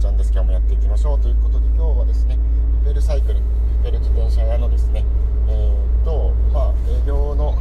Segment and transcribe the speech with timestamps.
[0.00, 0.32] ちゃんです。
[0.32, 2.38] 今日もやっていきましょうということで今日はですね
[2.82, 3.40] ベルサイクル
[3.84, 5.04] ベル自転車屋のですね
[5.46, 7.52] えー、っとまあ営業の、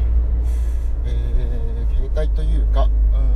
[1.03, 2.87] えー、形態というかう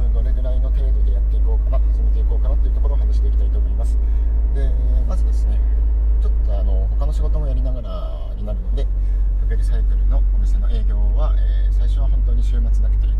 [0.10, 3.98] んどれぐらいの程度でやっていこうかな始めていこうかなというところを話していきたいと思います。
[4.56, 4.72] で
[5.06, 5.60] まずですね
[6.22, 8.88] ちょっとあの他の仕事もやりながらになるので
[9.50, 13.13] ベルサイクルのお店の営業は、えー、最初は本当に週末だけと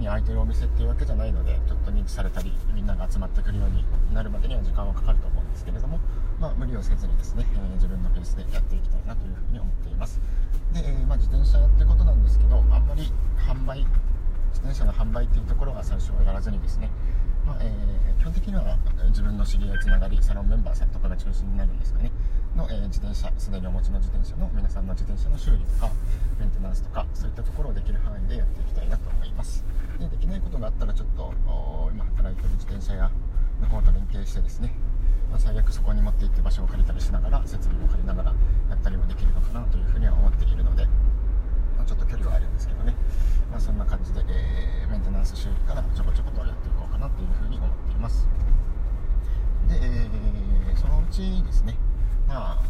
[0.00, 6.00] に空いてるお店っていうわけじゃないのでちょっと認知されたりみんなが集まってくるようになるまでには時間はかかると思うんですけれども、
[6.40, 10.18] まあ、無理をせずにですね、えー、自分のペースでやっていきたいなというふうに思っています。
[10.72, 13.84] で、えー、まあ、自転車ってことなんですけどあんまり販売
[14.50, 16.88] 自転車の販売っていうところは最初はやらずにですね、
[17.46, 18.78] まあ、えー、基本的には
[19.10, 22.10] 自分の知り合いつながりサロンメンバーさんとかが中心になるんですかね。
[22.56, 25.90] の、えー、自転車すでにお持ちの自転車の皆さんの自転車の修理とか
[26.38, 29.64] メンテナンスとかそういったところをできる範囲でやっていきたいなと思います。
[29.98, 31.32] でできないことがあったらちょっと
[31.92, 33.10] 今働いてる自転車屋
[33.60, 34.72] の方と連携してですね、
[35.30, 38.34] まあ、最悪そこに持って行って場所を借りたりしながら設備も借りながら
[38.70, 40.86] やったりもできるのかなというふうには思っているので、
[41.76, 42.94] まあ、ちょっと距離はあるんですけどね、
[43.50, 48.28] まあ、そんな感じで、えー、メンテナンス修理からちょこちょことやっていこうかなというふうに思っています
[49.68, 50.10] で、え
[51.20, 51.76] ですね。
[52.26, 52.64] まあ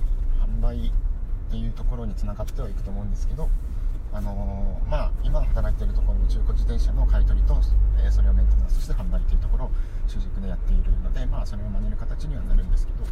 [0.44, 0.92] 販売っ
[1.50, 3.48] ていうところにつながってはいくと思うんですけど
[4.12, 7.54] あのー、まあ、今働いているところの中古自転車の買い取りと、
[8.02, 9.70] えー、それをメンテナンスして販売というところを
[10.08, 13.04] 主軸でやっているので、まあ、それを真似る形にはなるんですけど、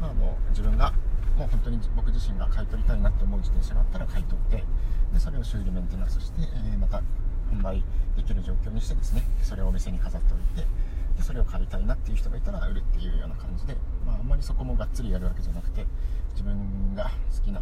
[0.00, 0.92] まあ、あの自分が
[1.36, 4.64] もう本当に僕自身が買い取りたいなって思う自転車があったら買い取って
[5.12, 7.02] でそれを修理メンテナンスして、えー、また
[7.50, 7.82] 販売
[8.16, 10.68] できる状況にしてですねそれをお店に飾っておいて
[11.16, 13.76] でそれを買いたいなっていう人がいたら売るっていうような感じで、
[14.06, 15.86] まあ、あんまりそこもがっつりやるわけじゃなくて
[16.32, 17.60] 自分が好きな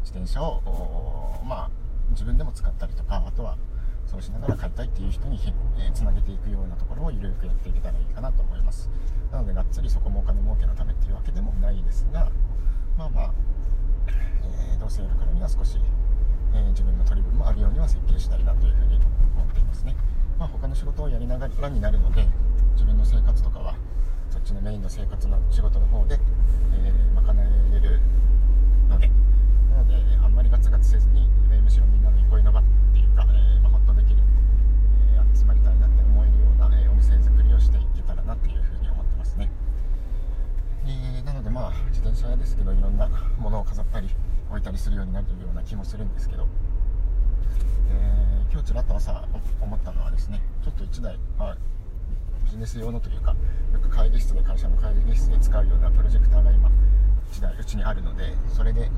[0.00, 0.62] 自転車を
[1.44, 1.70] まあ
[2.10, 3.56] 自分でも使ったりとかあとは
[4.06, 5.38] そうしながら買いたいっていう人に
[5.78, 8.88] えつなげていくようなところをゆるくやっていけたらいいかなと思います。
[9.30, 12.30] なのでがっつりそこもお金儲けのためっていうわけでもないですが
[12.96, 13.32] まあまあ、
[14.42, 15.78] えー、どうせやるからには少し、
[16.54, 18.98] えー、自分の取り分もあるようには設計したいなというふうに
[19.36, 19.94] 思っていますね。
[20.78, 22.24] 仕事をやりながらになるので
[22.74, 23.74] 自分の生活とかは
[24.30, 26.20] そっちのメインの生活の仕事の方で、
[26.72, 27.34] えー、賄
[27.74, 28.00] える
[28.88, 29.10] ので
[29.74, 32.62] なのであんまりガツガツせずに、えむしろみんなの憩いの場っ
[32.92, 34.22] ていうか、えまあ、ほっとできる、
[35.18, 39.50] え集まりたいなって思えるような、えお店作りをしていけたらなっていうふうに思ってますね、
[40.86, 44.08] えなのでまあ自転車屋ですけどいろんなものを飾ったり
[44.48, 46.46] 置いたりするようになるような気もするんですけど、
[47.90, 49.24] えー、今日ちらっと朝
[49.60, 51.56] 思ったのはですねちょっと1台、まあ、
[52.44, 53.34] ビジネス用のというか
[53.72, 56.70] よく会議室で会社の会議室で使うようなプロジェクターが今
[57.32, 58.90] 1台うちにあるのでそれで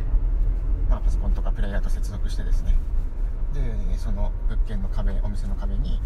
[0.91, 2.77] まあ、パソコンとかプレイヤーと接続してですね。
[3.55, 3.61] で
[3.97, 6.01] その物件の壁お店の壁に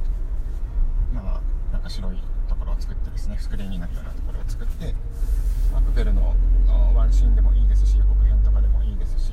[1.12, 4.94] まあなんか白いところを作ってですねスクリーンになるようなところを作って
[5.72, 6.34] まあ、プペルの
[6.94, 9.32] ワンシーンでもいいですし予告編とかでもいいですし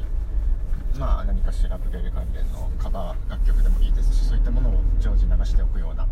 [0.97, 6.07] まあ何かしらプペル関連のカバー楽曲でもいいですしそういったものを常時流しておくような、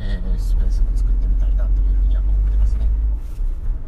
[0.00, 2.88] えー、スペースも作ってみたいなというふうには思ってますね。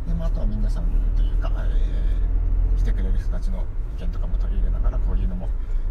[0.07, 0.85] で、まあ、あとは皆さん
[1.17, 3.65] というか、えー、来てくれる人たちの
[3.99, 5.49] 意見とかも取り入れながらこういうのも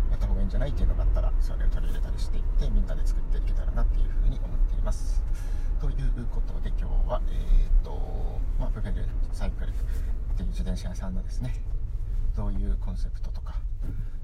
[0.09, 5.21] やった方がいいんじゃないっていうのがあったらそれを取り入れたりしていってみんなで作っていけたらなっていうふうに思っています。
[5.81, 9.03] ということで今日はえっ、ー、とまあプペル
[9.33, 9.73] サイクルっ
[10.39, 11.59] ていう自転車屋さんのですね
[12.35, 13.42] どういうコンセプトとか、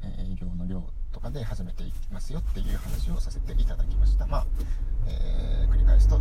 [0.03, 4.45] え、営業の量とかで始めていきますよっていう話をさせていただきましたまあ、
[5.07, 6.19] えー、繰り返すと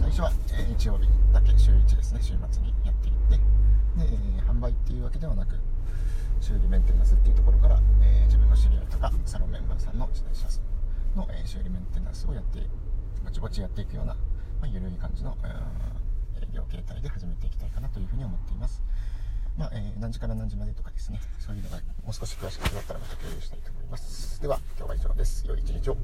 [0.00, 3.42] 最初は、え日曜日だけ週1ですね週末にやっていってで、
[4.04, 5.56] え販売っていうわけではなく
[6.40, 10.46] 修理メンテナンスっていうところから、え、自分の知り合いとかサロンメンバーさんの自転車
[11.16, 12.60] の、えー、修理メンテナンスをやって
[13.24, 14.20] ぼちぼちやっていくような、ま
[14.64, 15.36] あ、緩い感じの、
[16.40, 18.82] 営業形態で始めていきたいかなというふうに思っています。
[19.60, 24.40] まあ、えー、何時から何時までとかですね、そういうのがもう少し詳しくなったらまた共有したいと思います。
[24.40, 25.46] では、今日は以上です。
[25.46, 25.96] 良い一日を。